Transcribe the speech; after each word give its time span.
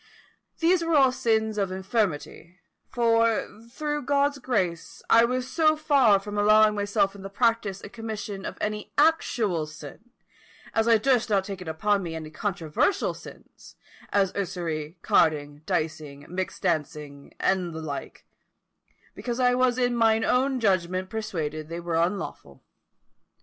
These 0.57 0.83
were 0.83 0.95
all 0.95 1.11
sins 1.11 1.59
of 1.59 1.71
infirmity; 1.71 2.57
for, 2.89 3.47
through 3.69 4.01
God's 4.01 4.39
grace, 4.39 5.03
I 5.11 5.25
was 5.25 5.47
so 5.47 5.77
far 5.77 6.17
from 6.17 6.39
allowing 6.39 6.73
myself 6.73 7.13
in 7.13 7.21
the 7.21 7.29
practice 7.29 7.81
and 7.81 7.93
commission 7.93 8.43
of 8.43 8.57
any 8.59 8.91
actual 8.97 9.67
sin, 9.67 10.09
as 10.73 10.87
I 10.87 10.97
durst 10.97 11.29
not 11.29 11.43
take 11.43 11.61
upon 11.61 12.01
me 12.01 12.15
any 12.15 12.31
controversial 12.31 13.13
sins, 13.13 13.75
as 14.11 14.33
usury, 14.35 14.97
carding, 15.03 15.61
dicing, 15.67 16.25
mixt 16.27 16.63
dancing, 16.63 17.35
and 17.39 17.71
the 17.71 17.79
like, 17.83 18.25
because 19.13 19.39
I 19.39 19.53
was 19.53 19.77
in 19.77 19.95
mine 19.95 20.23
own 20.25 20.59
judgment 20.59 21.11
persuaded 21.11 21.69
they 21.69 21.79
were 21.79 21.93
unlawful. 21.93 22.63